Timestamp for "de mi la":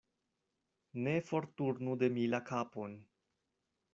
2.05-2.39